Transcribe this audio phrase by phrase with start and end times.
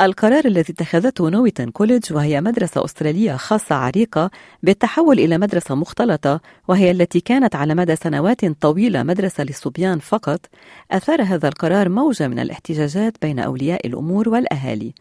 [0.00, 4.30] القرار الذي اتخذته Newington College وهي مدرسة أسترالية خاصة عريقة
[4.62, 10.40] بالتحول إلى مدرسة مختلطة وهي التي كانت على مدى سنوات طويلة مدرسة للصبيان فقط
[10.90, 14.92] أثار هذا القرار موجة من الاحتجاجات بين أولياء الأمور والأهالي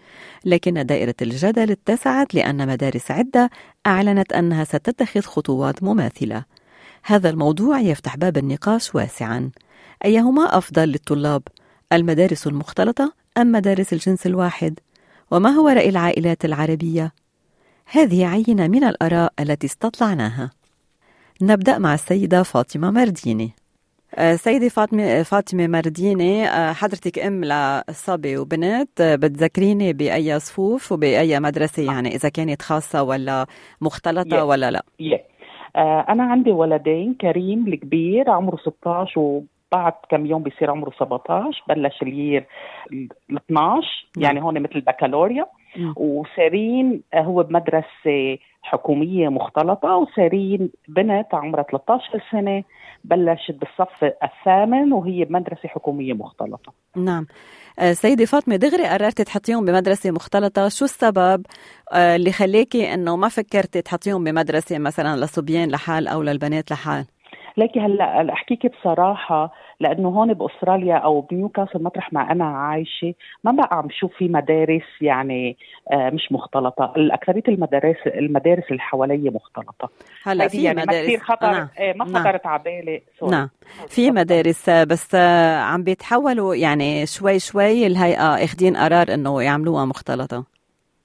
[0.45, 3.49] لكن دائرة الجدل اتسعت لأن مدارس عدة
[3.87, 6.43] أعلنت أنها ستتخذ خطوات مماثلة
[7.03, 9.51] هذا الموضوع يفتح باب النقاش واسعا
[10.05, 11.41] أيهما أفضل للطلاب؟
[11.93, 14.79] المدارس المختلطة أم مدارس الجنس الواحد؟
[15.31, 17.11] وما هو رأي العائلات العربية؟
[17.91, 20.51] هذه عينة من الآراء التي استطلعناها
[21.41, 23.51] نبدأ مع السيدة فاطمة مرديني
[24.15, 31.39] آه، سيدة فاطمة فاطمة مرديني آه، حضرتك أم لصبي وبنت آه، بتذكريني بأي صفوف وبأي
[31.39, 33.45] مدرسة يعني إذا كانت خاصة ولا
[33.81, 34.43] مختلطة yeah.
[34.43, 35.37] ولا لا؟ yeah.
[36.09, 42.01] أنا عندي ولدين كريم الكبير عمره 16 و بعد كم يوم بيصير عمره 17 بلش
[42.01, 42.45] اليير
[42.91, 45.45] ال 12 يعني هون مثل البكالوريا.
[45.95, 52.63] وسارين هو بمدرسة حكومية مختلطة وسارين بنت عمرها 13 سنة
[53.03, 56.73] بلشت بالصف الثامن وهي بمدرسة حكومية مختلطة.
[56.95, 57.27] نعم.
[57.91, 61.45] سيدي فاطمة دغري قررتي تحطيهم بمدرسة مختلطة شو السبب
[61.93, 67.05] اللي خليكي إنه ما فكرتي تحطيهم بمدرسة مثلا للصبيان لحال أو للبنات لحال؟
[67.57, 73.13] لكن هلا احكيك بصراحة لأنه هون بأستراليا أو بنيوكاسل مطرح ما أنا عايشة
[73.43, 75.57] ما بقى عم شوف في مدارس يعني
[75.91, 79.89] آه مش مختلطة، الأكثرية المدارس المدارس اللي حوالي مختلطة.
[80.23, 81.67] هلا في يعني مدارس ما كثير خطر نعم.
[81.79, 82.05] آه ما.
[82.05, 83.01] خطرت على بالي
[83.31, 83.49] نعم.
[83.87, 85.15] في مدارس بس
[85.59, 90.56] عم بيتحولوا يعني شوي شوي الهيئة اخذين قرار إنه يعملوها مختلطة.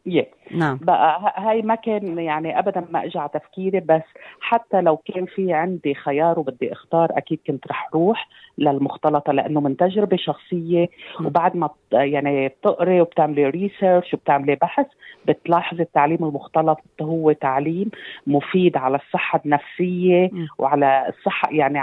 [0.08, 0.56] Yeah.
[0.56, 0.78] نعم.
[0.82, 4.02] بقى هاي ما كان يعني ابدا ما اجى على تفكيري بس
[4.40, 9.76] حتى لو كان في عندي خيار وبدي أختار أكيد كنت رح روح للمختلطة لأنه من
[9.76, 10.88] تجربة شخصية.
[11.24, 14.86] وبعد ما يعني بتقري وبتعملي ريسيرش وبتعملي بحث
[15.28, 17.90] بتلاحظي التعليم المختلط هو تعليم
[18.26, 21.78] مفيد على الصحة النفسية وعلى الصحة يعني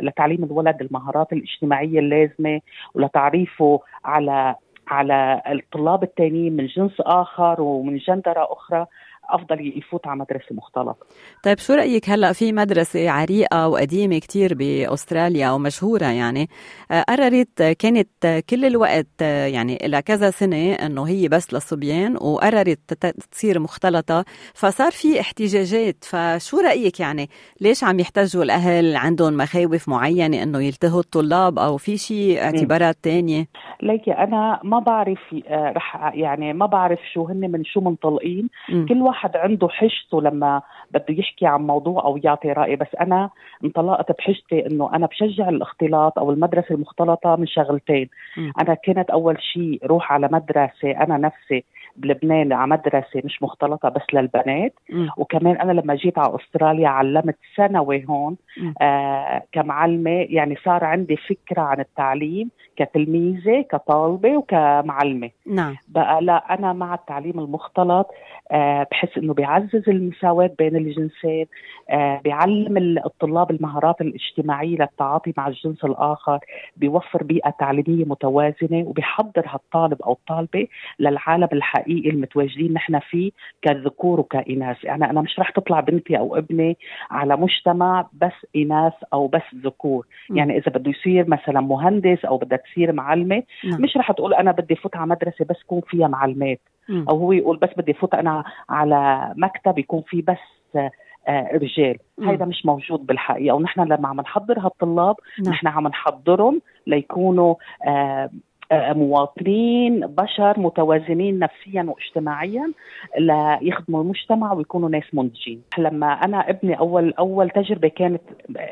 [0.00, 2.60] لتعليم الولد المهارات الاجتماعية اللازمة
[2.94, 4.54] ولتعريفه على
[4.90, 8.86] على الطلاب التانيين من جنس آخر ومن جندرة أخرى.
[9.34, 11.06] أفضل يفوت على مدرسة مختلطة.
[11.44, 16.48] طيب شو رأيك هلأ في مدرسة عريقة وقديمة كتير بأستراليا ومشهورة يعني؟
[17.08, 22.94] قررت كانت كل الوقت يعني لها كذا سنة إنه هي بس للصبيان وقررت
[23.30, 24.24] تصير مختلطة.
[24.54, 27.28] فصار في احتجاجات فشو رأيك يعني؟
[27.60, 33.46] ليش عم يحتجوا الأهل؟ عندهم مخاوف معينة إنه يلتهوا الطلاب أو في شيء اعتبارات ثانية
[33.82, 35.18] ليكي أنا ما بعرف
[35.52, 38.48] رح يعني ما بعرف شو هن من شو منطلقين.
[38.88, 43.30] كل واحد واحد عنده حجته لما بده يحكي عن موضوع أو يعطي رأي بس أنا
[43.64, 48.50] انطلقت بحجتي إنه أنا بشجع الاختلاط أو المدرسة المختلطة من شغلتين م.
[48.60, 51.64] أنا كانت أول شيء روح على مدرسة أنا نفسي
[52.00, 54.72] بلبنان على مدرسة مش مختلطة بس للبنات.
[54.90, 55.08] م.
[55.16, 58.36] وكمان أنا لما جيت على أستراليا علمت ثانوي هون
[58.82, 65.30] آه كمعلمة يعني صار عندي فكرة عن التعليم كتلميذة كطالبة وكمعلمة.
[65.46, 65.76] نعم.
[65.88, 68.06] بقى لا أنا مع التعليم المختلط
[68.52, 71.46] آه بحس إنه بيعزز المساواة بين الجنسين
[71.90, 76.38] آه بيعلم الطلاب المهارات الاجتماعية للتعاطي مع الجنس الآخر
[76.76, 80.66] بيوفر بيئة تعليمية متوازنة وبيحضر هالطالب أو الطالبة
[80.98, 81.89] للعالم الحقيقي.
[81.90, 83.30] المتواجدين نحن فيه
[83.62, 84.84] كذكور وكإناث.
[84.84, 86.76] يعني أنا مش رح تطلع بنتي أو ابني
[87.10, 90.06] على مجتمع بس إناث أو بس ذكور.
[90.30, 93.82] يعني إذا بده يصير مثلا مهندس أو بدها تصير معلمة نعم.
[93.82, 96.60] مش رح تقول أنا بدي فوت على مدرسة بس يكون فيها معلمات.
[96.88, 97.04] م.
[97.08, 100.38] أو هو يقول بس بدي فوت أنا على مكتب يكون فيه بس
[101.28, 101.96] آه رجال.
[102.22, 103.54] هيدا مش موجود بالحقيقة.
[103.54, 105.52] ونحن لما عم نحضر هالطلاب نعم.
[105.52, 107.54] نحن عم نحضرهم ليكونوا
[107.86, 108.30] آه
[108.72, 112.72] مواطنين بشر متوازنين نفسيا واجتماعيا
[113.18, 118.22] ليخدموا المجتمع ويكونوا ناس منتجين لما أنا ابني أول أول تجربة كانت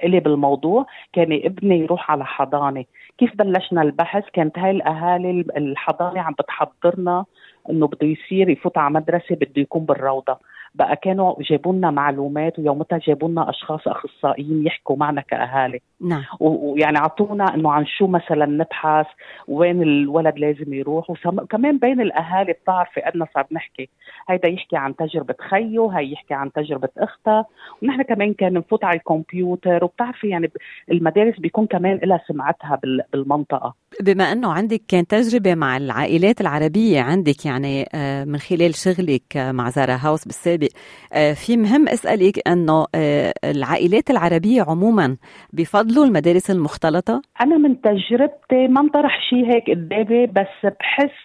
[0.05, 2.85] لي بالموضوع كان ابني يروح على حضانة.
[3.19, 7.25] كيف بلشنا البحث؟ كانت هاي الأهالي الحضانة عم بتحضرنا
[7.71, 10.39] إنه بده يصير يفوت على مدرسة بده يكون بالروضة.
[10.79, 15.81] بقى كانوا جابوا لنا معلومات ويومتها جابوا لنا أشخاص أخصائيين يحكوا معنا كأهالي.
[16.01, 16.25] نعم.
[16.41, 19.07] ويعني أعطونا إنه عن شو مثلا نبحث
[19.49, 23.89] وين الولد لازم يروح وكمان بين الأهالي بتعرفي قدنا صار نحكي.
[24.29, 27.45] هيدا يحكي عن تجربة خيه هي يحكي عن تجربة اختها
[27.83, 30.51] ونحن كمان كان نفوت على الكمبيوتر وبتعرفي يعني
[30.91, 32.81] المدارس بيكون كمان لها سمعتها
[33.13, 33.75] بالمنطقة.
[34.03, 39.71] بما أنه عندك كان تجربة مع العائلات العربية عندك يعني آه، من خلال شغلك مع
[39.71, 40.69] زارا هاوس بالسابق
[41.13, 45.17] آه، في مهم أسألك أنه آه، العائلات العربية عموما
[45.53, 51.19] بفضلوا المدارس المختلطة؟ أنا من تجربتي ما انطرح شيء هيك قدامي بس بحس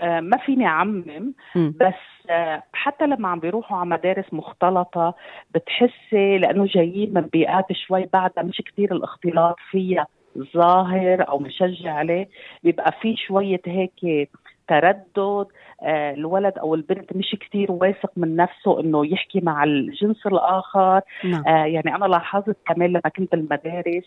[0.00, 2.30] ما فيني أعمم بس
[2.72, 5.14] حتى لما عم بيروحوا على مدارس مختلطة
[5.54, 10.06] بتحسي لأنه جايين من بيئات شوي بعدها مش كثير الاختلاط فيها.
[10.54, 12.28] ظاهر أو مشجع عليه
[12.64, 14.28] بيبقى في شوية هيك
[14.68, 15.46] تردد
[15.82, 21.00] آه الولد أو البنت مش كثير واثق من نفسه إنه يحكي مع الجنس الآخر.
[21.24, 21.44] نعم.
[21.46, 24.04] آه يعني أنا لاحظت كمان لما كنت بالمدارس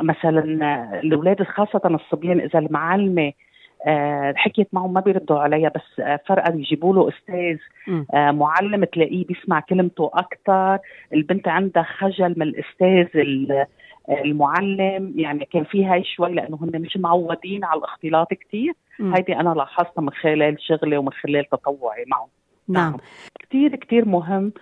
[0.00, 3.32] مثلا آه، الأولاد خاصة الصبيان إذا المعلمة
[4.36, 7.56] حكيت معهم ما بيردوا عليها بس فرقا يجيبوا له أستاذ
[8.14, 10.78] معلم تلاقيه بيسمع كلمته أكثر
[11.14, 13.06] البنت عندها خجل من الأستاذ
[14.10, 19.54] المعلم يعني كان في هاي شوي لأنه هن مش معودين على الاختلاط كثير هيدي أنا
[19.54, 22.28] لاحظتها من خلال شغلي ومن خلال تطوعي معهم.
[22.68, 22.96] نعم.
[23.40, 24.52] كثير كثير مهم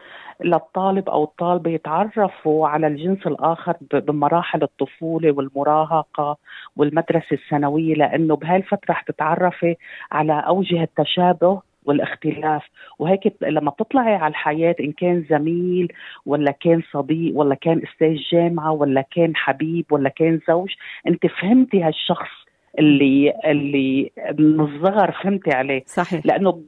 [0.45, 6.37] للطالب أو الطالبة يتعرفوا على الجنس الآخر بمراحل الطفولة والمراهقة
[6.77, 9.77] والمدرسة الثانويه لأنه بهالفتره رح تتعرفي
[10.13, 12.63] على أوجه التشابه والاختلاف.
[12.99, 15.93] وهيك لما بتطلعي على الحياة إن كان زميل
[16.27, 20.71] ولا كان صديق ولا كان أستاذ جامعة ولا كان حبيب ولا كان زوج
[21.09, 22.31] أنت فهمتي هالشخص
[22.79, 25.83] اللي اللي من الصغر فهمتي عليه.
[25.87, 26.27] صحيح.
[26.27, 26.63] لأنه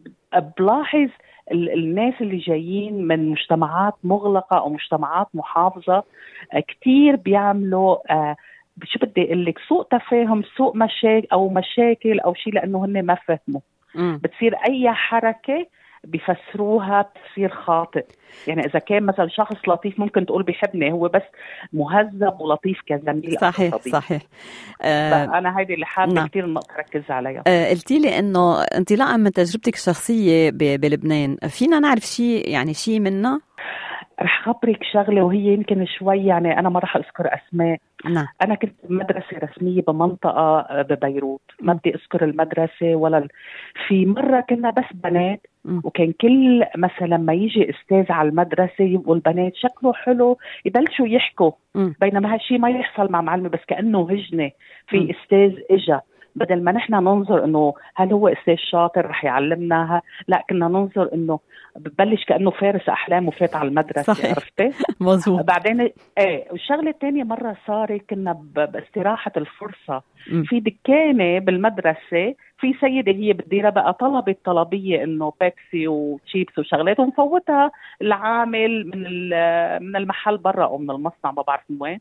[0.58, 1.08] بلاحظ
[1.52, 6.04] الناس اللي جايين من مجتمعات مغلقة أو مجتمعات محافظة
[6.68, 8.36] كثير بيعملوا آه
[8.84, 13.14] شو بدي أقول لك سوء تفاهم سوء مشاكل أو مشاكل أو شيء لأنه هن ما
[13.14, 13.60] فهموا.
[13.94, 15.66] بتصير أي حركة
[16.04, 18.04] بفسروها تفسير خاطئ.
[18.46, 21.22] يعني إذا كان مثلا شخص لطيف ممكن تقول بيحبني هو بس
[21.72, 24.22] مهذب ولطيف كزميل صحيح أو صحيح.
[24.82, 26.26] آه أنا هيدي اللي حابة نعم.
[26.26, 27.42] كثير النقطه ركز عليها.
[27.46, 33.40] آه قلتي لي إنه انطلاقا من تجربتك الشخصية بلبنان فينا نعرف شيء يعني شيء منها؟
[34.22, 37.78] رح خبرك شغلة وهي يمكن شوي يعني أنا ما رح أذكر أسماء.
[38.04, 38.26] نعم.
[38.42, 41.40] أنا كنت بمدرسة رسمية بمنطقة ببيروت.
[41.60, 43.28] ما بدي أذكر المدرسة ولا.
[43.88, 45.46] في مرة كنا بس بنات
[45.84, 51.50] وكان كل مثلا ما يجي أستاذ على المدرسة يبقوا البنات شكله حلو يبلشوا يحكوا.
[51.74, 54.50] بينما هالشيء ما يحصل مع معلمة بس كأنه هجنة
[54.88, 55.98] في أستاذ اجى
[56.38, 61.38] بدل ما نحن ننظر إنه هل هو أستاذ شاطر رح يعلمنا لا كنا ننظر إنه
[61.76, 64.30] ببلش كأنه فارس أحلام وفات على المدرسة صحيح.
[64.30, 70.02] عرفتي؟ مظبوط بعدين إيه والشغلة الثانية مرة صارت كنا باستراحة الفرصة
[70.32, 70.42] م.
[70.42, 77.70] في دكانة بالمدرسة في سيدة هي بتديرها بقى طلبت طلبيه إنه بيبسي وشيبس وشغلات ومفوتها
[78.02, 79.28] العامل من
[79.82, 82.00] من المحل برا أو من المصنع ما بعرف من وين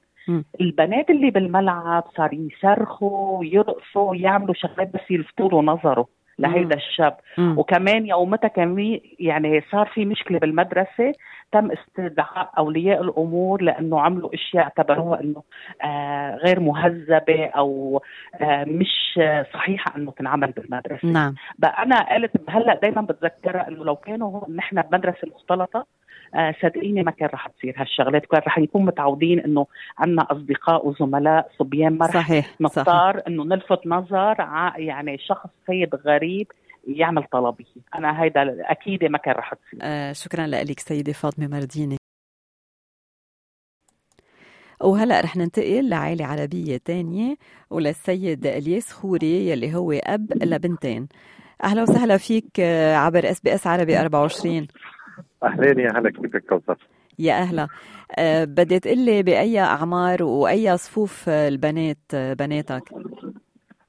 [0.61, 6.07] البنات اللي بالملعب صار يصرخوا ويرقصوا ويعملوا شغلات بس يلفتوا له نظره
[6.39, 7.17] لهيدا الشاب.
[7.37, 7.59] مم.
[7.59, 11.13] وكمان يومتها كان يعني صار في مشكلة بالمدرسة
[11.51, 15.43] تم استدعاء أولياء الأمور لأنه عملوا أشياء اعتبروها إنه
[15.83, 18.01] آه غير مهذبة أو
[18.41, 19.19] آه مش
[19.53, 21.07] صحيحة إنه تنعمل بالمدرسة.
[21.07, 21.35] نعم.
[21.59, 25.85] بقى أنا قلت هلأ دائما بتذكرها إنه لو كانوا نحن بمدرسة مختلطة
[26.61, 29.67] صدقيني ما كان رح تصير هالشغلات كان رح نكون متعودين إنه
[29.97, 34.35] عندنا أصدقاء وزملاء صبيان ما رح صحيح نختار إنه نلفت نظر
[34.77, 36.47] يعني شخص سيد غريب
[36.87, 37.65] يعمل طلبيه
[37.95, 39.79] أنا هيدا أكيد ما كان رح تصير.
[39.81, 41.97] آه شكرا لك سيدة فاطمة مرديني
[44.81, 47.35] وهلأ رح ننتقل لعائلة عربية تانية
[47.69, 51.07] وللسيد إلياس خوري يلي هو أب لبنتين.
[51.63, 54.67] أهلا وسهلا فيك آه، عبر SBS عربي 24
[55.43, 56.77] أهلين يا هلا كيفك كوثر؟
[57.19, 57.67] يا أهلا.
[58.19, 62.83] أه بدي تقلي بأي أعمار وأي صفوف البنات آه، بناتك؟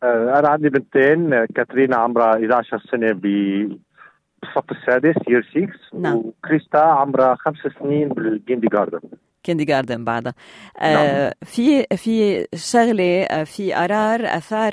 [0.02, 5.48] أه أنا عندي بنتين كاترينا عمرها 11 سنة بالصف السادس يير
[5.90, 6.16] 6 نعم.
[6.16, 9.00] وكريستا عمرها خمس سنين بالكيندي جاردن.
[9.42, 10.34] كيندي جاردن بعدها.
[10.80, 10.94] آه
[11.24, 11.32] نعم.
[11.44, 14.72] في في شغلة آه، في قرار أثار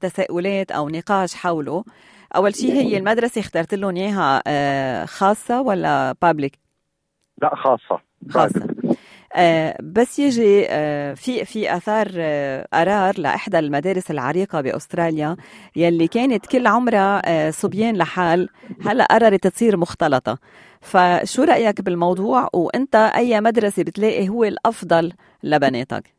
[0.00, 1.84] تساؤلات أو نقاش حوله.
[2.36, 6.58] أول شيء هي المدرسة اخترت لهم إياها آه، خاصة ولا بابليك
[7.42, 8.00] لا خاصة.
[8.30, 8.68] خاصة.
[9.36, 12.08] آه بس يجي آه في في آثار
[12.72, 15.36] قرار لإحدى المدارس العريقة بأستراليا
[15.76, 18.48] يلي كانت كل عمرها صبيان لحال.
[18.84, 20.38] هلأ قررت تصير مختلطة.
[20.80, 25.12] فشو رأيك بالموضوع؟ وإنت أي مدرسة بتلاقي هو الأفضل
[25.42, 26.14] لبناتك؟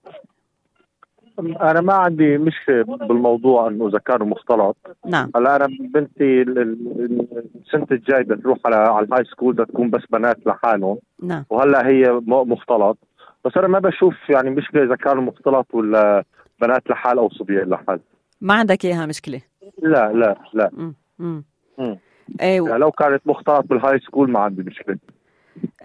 [1.39, 4.77] أنا ما عندي مشكلة بالموضوع إنه إذا كانوا مختلط.
[5.05, 5.31] نعم.
[5.35, 9.65] هلا أنا بنتي ال- ال- السنة الجاي بدها تروح على على ال high school بدها
[9.65, 10.97] تكون بس بنات لحالهم.
[11.23, 11.45] نعم.
[11.49, 12.97] وهلا هي مختلط.
[13.45, 16.23] بس أنا ما بشوف يعني مشكلة إذا كانوا مختلط ولا
[16.61, 17.99] بنات لحال أو صبيان لحال.
[18.41, 19.41] ما عندك إياها مشكلة؟
[19.83, 20.69] لا لا لا.
[20.73, 20.93] مم.
[21.19, 21.43] مم.
[21.77, 21.97] مم.
[22.41, 24.97] إيه و- يعني لو كانت مختلط بال high school ما عندي مشكلة.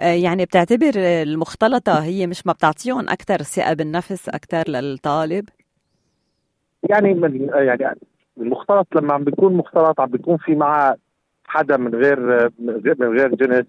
[0.01, 5.49] يعني بتعتبر المختلطة هي مش ما بتعطيهم أكثر ثقة بالنفس أكثر للطالب؟
[6.91, 7.99] يعني من يعني
[8.39, 10.97] المختلط لما عم بيكون مختلط عم بيكون في معه
[11.45, 12.21] حدا من غير
[12.59, 13.67] من غير- من غير جنس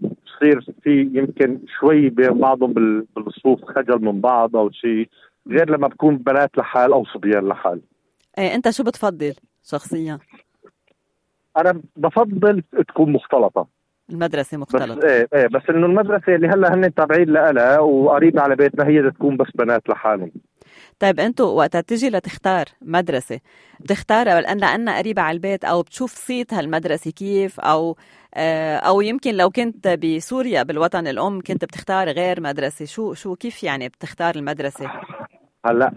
[0.00, 5.08] بصير في يمكن شوي بين بعضهم بال- بالصفوف خجل من بعض أو شيء
[5.48, 7.80] غير لما بكون بنات لحال أو صبيان لحال.
[8.38, 10.18] إيه أنت شو بتفضل شخصيا؟
[11.56, 13.66] أنا بفضل تكون مختلطة.
[14.10, 15.08] المدرسة بس مختلطة.
[15.08, 19.36] إيه إيه بس إنه المدرسة اللي هلأ هن تابعين لها وقريبة على بيتنا هي تكون
[19.36, 20.30] بس بنات لحالهم.
[21.00, 23.40] طيب أنتوا وقت تجي لتختار مدرسة
[23.80, 27.96] بتختارها لأن لأنها قريبة على البيت أو بتشوف صيت هالمدرسة كيف أو
[28.34, 32.84] آه، أو يمكن لو كنت بسوريا بالوطن الأم كنت بتختار غير مدرسة.
[32.84, 34.90] شو شو كيف يعني بتختار المدرسة؟
[35.66, 35.92] هلأ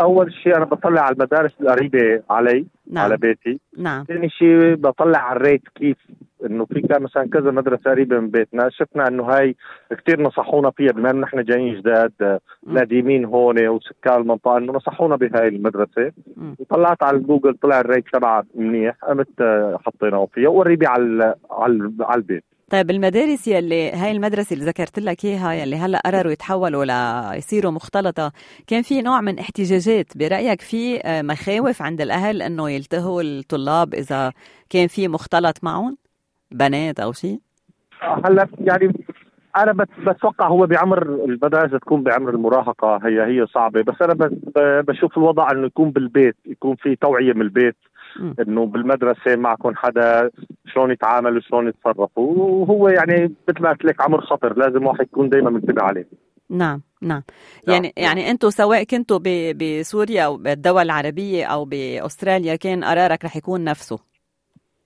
[0.00, 3.04] أول شيء أنا بطلع على المدارس القريبة علي نعم.
[3.04, 3.60] على بيتي.
[3.78, 4.04] نعم.
[4.04, 5.96] ثاني شيء بطلع على الريت كيف.
[6.46, 9.56] إنه في كان مثلا كذا مدرسة قريبة من بيتنا شفنا إنه هاي
[9.90, 12.78] كثير نصحونا فيها بما إنه نحن جايين جداد آه، مم.
[12.78, 16.12] قديمين هون وسكان المنطقة إنه نصحونا بهاي المدرسة.
[16.58, 22.18] وطلعت على جوجل طلع الريت تبعها منيح قمت آه، حطيناه فيها وقريبة على على على
[22.18, 27.72] البيت طيب المدارس يلي هاي المدرسة اللي ذكرت لك إياها يلي هلأ قرروا يتحولوا ليصيروا
[27.72, 28.32] مختلطة
[28.66, 34.32] كان في نوع من احتجاجات برأيك في آه، مخاوف عند الأهل إنه يلتهوا الطلاب إذا
[34.70, 35.96] كان في مختلط معهم
[36.54, 37.38] بنات أو شيء؟
[38.24, 38.92] هلا يعني
[39.56, 42.96] أنا بت- بتوقع هو بعمر المدارس تكون بعمر المراهقة.
[43.06, 43.82] هي هي صعبة.
[43.82, 44.30] بس أنا
[44.80, 47.76] بشوف الوضع إنه يكون بالبيت يكون في توعية من البيت.
[48.40, 50.30] إنه بالمدرسة معكم حدا
[50.66, 52.34] شلون يتعامل وشلون يتصرفوا.
[52.36, 54.58] وهو يعني مثل ما قلت لك عمر خطر.
[54.58, 56.08] لازم واحد يكون دائما منتبه عليه.
[56.50, 57.22] نعم نعم.
[57.68, 57.74] نعم.
[57.74, 59.18] يعني يعني أنتم سواء كنتوا
[59.54, 63.98] بسوريا أو بالدول العربية أو بأستراليا كان قرارك رح يكون نفسه.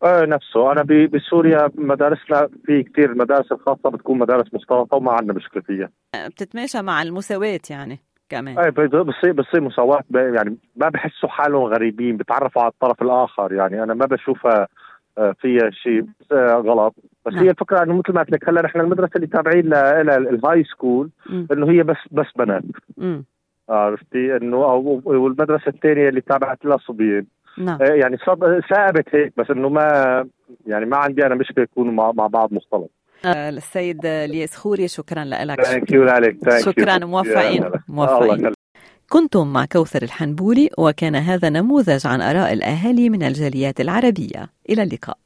[0.05, 0.73] نفسه.
[0.73, 5.91] أنا بسوريا مدارسنا في كثير المدارس الخاصة بتكون مدارس مختلطه وما عندنا مشكلة فيها.
[6.27, 7.99] بتتماشى مع المساواة يعني
[8.29, 8.59] كمان.
[8.59, 8.69] إيه
[9.03, 9.61] بصير بصير
[10.11, 13.83] ب- يعني ما بحسوا حالهم غريبين بتعرفوا على الطرف الآخر يعني.
[13.83, 14.69] أنا ما بشوفها
[15.19, 16.95] آه، فيها شيء آه، غلط.
[17.27, 17.45] بس نعم.
[17.45, 20.82] هي الفكرة إنه مثل ما قلت لك هلا نحن المدرسة اللي تابعين لها ال high
[20.82, 21.11] school.
[21.53, 22.63] إنه هي بس بس بنات.
[23.69, 24.57] عرفتي؟ إنه
[25.05, 27.27] والمدرسة الثانية اللي تابعت لها صبيان.
[27.59, 27.79] نعم.
[27.83, 28.17] آه، يعني
[28.71, 30.27] ثابت هيك بس إنه ما
[30.67, 32.91] يعني ما عندي أنا مشكلة يكونوا مع, مع بعض مختلط.
[33.25, 35.61] آه، السيد الياس خوري شكرا لك.
[35.61, 36.65] You.
[36.65, 38.41] شكرا موفقين موفقين.
[38.41, 38.53] يخليك.
[39.09, 44.49] كنتم مع كوثر الحنبوري وكان هذا نموذج عن آراء الأهالي من الجاليات العربية.
[44.71, 45.19] إلى اللقاء.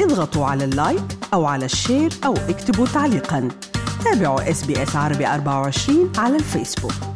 [0.00, 1.02] اضغطوا على ال like
[1.34, 3.48] أو على ال share أو اكتبوا تعليقا.
[4.04, 7.11] تابعوا SBS عربي 24 على الفيسبوك.